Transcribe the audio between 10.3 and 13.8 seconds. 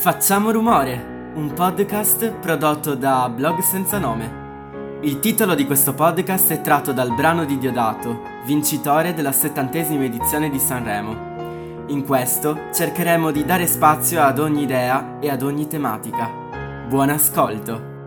di Sanremo. In questo cercheremo di dare